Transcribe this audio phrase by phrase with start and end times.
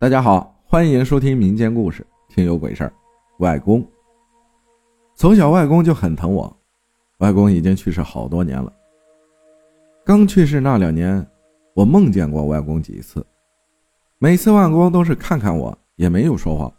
[0.00, 2.92] 大家好，欢迎收听民间故事，听有鬼事儿。
[3.40, 3.84] 外公
[5.16, 6.56] 从小，外公就很疼我。
[7.18, 8.72] 外公已经去世好多年了。
[10.04, 11.26] 刚去世那两年，
[11.74, 13.26] 我梦见过外公几次，
[14.18, 16.72] 每次外公都是看看我，也没有说话。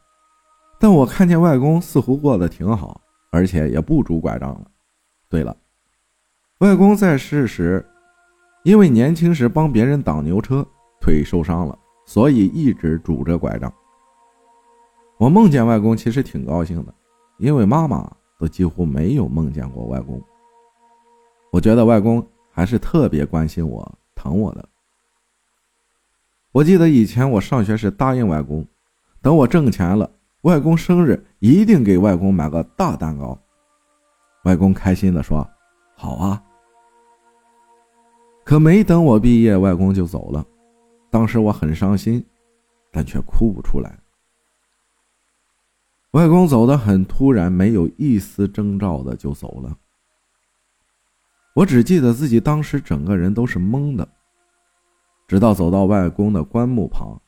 [0.80, 3.02] 但我看见外公似乎过得挺好，
[3.34, 4.66] 而且也不拄拐杖了。
[5.28, 5.54] 对了，
[6.60, 7.86] 外公在世时，
[8.64, 10.66] 因为年轻时帮别人挡牛车，
[11.02, 11.78] 腿受伤了。
[12.10, 13.72] 所以一直拄着拐杖。
[15.20, 16.92] 我梦见外公，其实挺高兴的，
[17.38, 20.20] 因为妈妈都几乎没有梦见过外公。
[21.52, 24.68] 我觉得外公还是特别关心我、疼我的。
[26.52, 28.66] 我记得以前我上学时答应外公，
[29.22, 30.10] 等我挣钱了，
[30.42, 33.40] 外公生日一定给外公买个大蛋糕。
[34.46, 35.48] 外公开心的说
[35.96, 36.44] ：“好啊。”
[38.44, 40.44] 可没等我毕业，外公就走了。
[41.10, 42.26] 当时我很伤心，
[42.92, 44.00] 但却哭不出来。
[46.12, 49.78] 外公走得很突然，没有一丝征兆的就走了。
[51.56, 54.08] 我只记得自己当时整个人都是懵的，
[55.28, 57.20] 直到走到外公的棺木旁，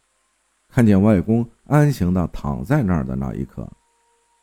[0.69, 3.69] 看见外公安详的躺在那儿的那一刻，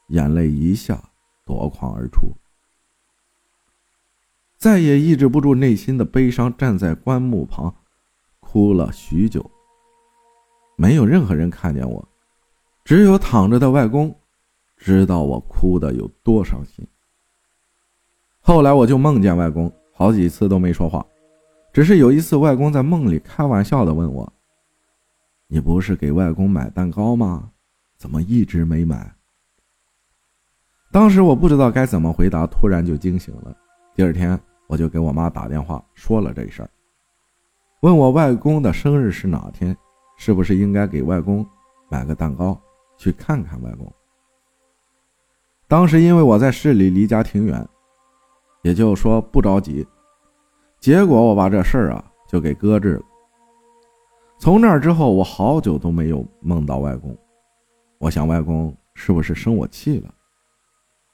[0.09, 1.03] 眼泪一下
[1.45, 2.29] 夺眶而出，
[4.57, 7.75] 再也抑制不住内心的悲伤，站在棺木旁。
[8.51, 9.45] 哭了许久，
[10.75, 12.09] 没有任何人看见我，
[12.83, 14.19] 只有躺着的外公
[14.79, 16.87] 知道我哭的有多伤心。
[18.41, 21.05] 后来我就梦见外公好几次都没说话，
[21.75, 24.33] 只是有一次外公在梦里开玩笑的问我
[25.47, 27.51] ：“你不是给外公买蛋糕吗？
[27.99, 29.15] 怎么一直没买？”
[30.91, 33.55] 当时我不知道该怎么回答，突然就惊醒了。
[33.95, 36.71] 第二天我就给我妈打电话说了这事儿。
[37.81, 39.77] 问我外公的生日是哪天，
[40.17, 41.47] 是不是应该给外公
[41.89, 42.61] 买个蛋糕
[42.97, 43.93] 去看看外公？
[45.69, 47.65] 当时因为我在市里离家挺远，
[48.63, 49.87] 也就说不着急。
[50.81, 53.03] 结果我把这事儿啊就给搁置了。
[54.39, 57.17] 从那之后，我好久都没有梦到外公。
[57.99, 60.13] 我想外公是不是生我气了？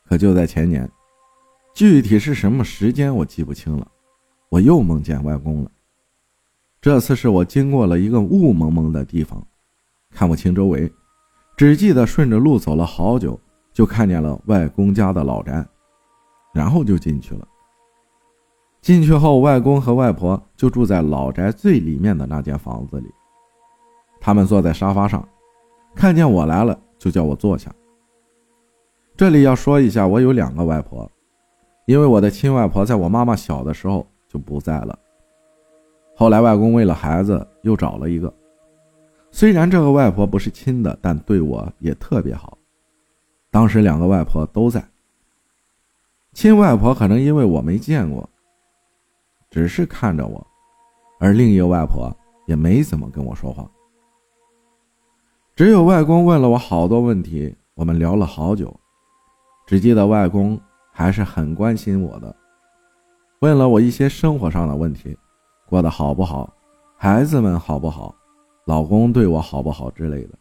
[0.06, 0.91] 可就在前年，
[1.74, 3.86] 具体是什么时间我记不清了，
[4.48, 5.70] 我又梦见外公了。
[6.84, 9.43] 这次是我经过了一个雾蒙蒙的地方，
[10.11, 10.93] 看不清周围，
[11.56, 13.41] 只记得顺着路走了好久，
[13.72, 15.67] 就看见了外公家的老宅，
[16.53, 17.49] 然后就进去了。
[18.83, 23.11] 进去后，外公和外婆就住在老宅最里面的那间房子里。
[24.21, 25.27] 他们坐在沙发上，
[25.95, 27.75] 看见我来了，就叫我坐下。
[29.16, 31.11] 这里要说一下，我有两个外婆，
[31.87, 34.99] 因为我的亲外婆在我妈妈小的时候就不在了。
[36.16, 38.32] 后来，外公为了孩子又找了一个。
[39.30, 42.56] 虽然这个外婆不是亲的，但对我也特别好。
[43.50, 44.82] 当时两个外婆都在。
[46.32, 48.28] 亲外婆可能因为我没见过，
[49.50, 50.44] 只是看着我，
[51.19, 52.16] 而另一个外婆
[52.47, 53.69] 也没怎么跟我说话。
[55.56, 58.74] 只有外公问了我好多问题，我们聊了好久。
[59.66, 60.60] 只记得外公
[60.92, 62.34] 还是很关心我的，
[63.41, 65.16] 问了我一些生活上的问题。
[65.69, 66.52] 过得好不好？
[66.97, 68.14] 孩子们好不好？
[68.66, 70.38] 老公对我好不好之类的？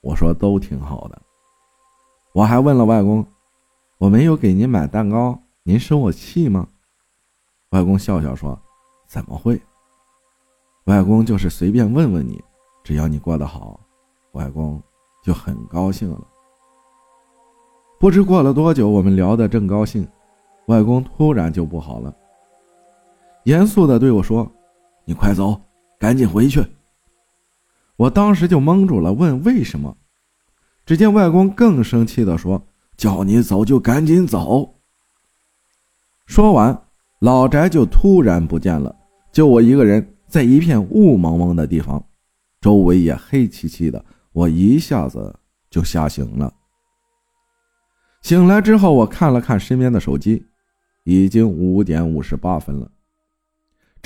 [0.00, 1.20] 我说都挺好的。
[2.32, 3.26] 我还问了外公
[3.98, 6.68] ：“我没有给您买蛋糕，您生我气吗？”
[7.70, 8.56] 外公笑笑说
[9.08, 9.60] ：“怎么会？
[10.84, 12.40] 外公就是随便问问你，
[12.84, 13.80] 只要你过得好，
[14.32, 14.80] 外公
[15.24, 16.24] 就很高兴了。”
[17.98, 20.06] 不知过了多久，我们聊得正高兴，
[20.66, 22.14] 外公突然就不好了。
[23.46, 24.52] 严肃地对我说
[25.06, 25.60] ：“你快走，
[26.00, 26.66] 赶紧回去。”
[27.94, 29.96] 我当时就懵住了，问为什么。
[30.84, 32.60] 只见外公更生气地说
[32.98, 34.74] ：“叫你走就赶紧走。”
[36.26, 36.76] 说完，
[37.20, 38.92] 老宅就突然不见了，
[39.30, 42.04] 就我一个人在一片雾蒙蒙的地方，
[42.60, 44.04] 周围也黑漆漆的。
[44.32, 45.32] 我一下子
[45.70, 46.52] 就吓醒了。
[48.22, 50.44] 醒来之后，我看了看身边的手机，
[51.04, 52.90] 已经五点五十八分了。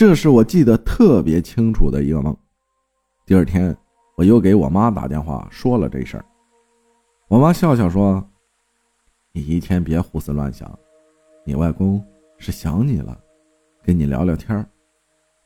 [0.00, 2.34] 这是我记得特别清楚的一个梦。
[3.26, 3.76] 第二天，
[4.16, 6.24] 我又给我妈打电话说了这事儿。
[7.28, 8.26] 我妈笑笑说
[9.30, 10.66] ：“你一天别胡思乱想，
[11.44, 12.02] 你外公
[12.38, 13.20] 是想你了，
[13.82, 14.66] 跟你聊聊天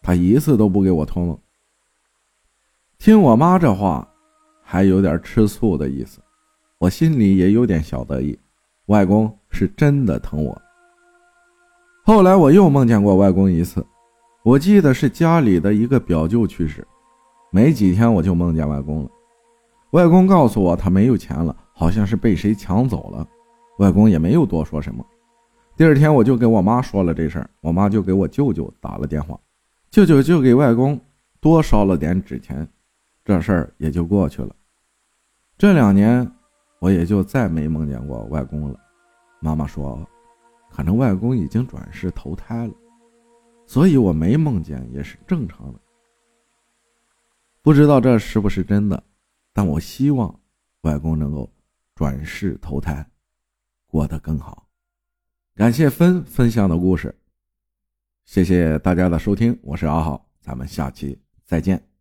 [0.01, 1.37] 他一次都不给我托梦。”
[2.97, 4.09] 听我妈这话，
[4.63, 6.21] 还有点吃醋的意思，
[6.79, 8.39] 我心里也有点小得意。
[8.87, 10.63] 外公是真的疼我。
[12.05, 13.85] 后来我又梦见过外公一次。
[14.45, 16.87] 我记得是家里的一个表舅去世，
[17.51, 19.11] 没几天我就梦见外公了。
[19.93, 23.27] 外公告诉我他没有钱了，好像是被谁抢走了。
[23.79, 25.03] 外公也没有多说什么。
[25.79, 29.41] 第二天我就给我妈说了这事儿，我妈就给我舅舅打了电话，
[29.91, 31.01] 舅舅就给外公
[31.41, 32.69] 多烧了点纸钱，
[33.25, 34.55] 这事儿也就过去了。
[35.57, 36.31] 这两年
[36.81, 38.79] 我也就再没梦见过外公了。
[39.41, 40.07] 妈妈说，
[40.71, 42.75] 可能外公已经转世投胎了，
[43.67, 45.81] 所以我没梦见也是正常的。
[47.63, 49.03] 不知道这是不是真的，
[49.53, 50.39] 但我希望
[50.83, 51.51] 外公能够
[51.95, 53.05] 转世投胎，
[53.87, 54.69] 过得更好。
[55.55, 57.15] 感谢分分享的故事，
[58.25, 61.94] 谢谢大家的收听，我是阿浩，咱们下期再见。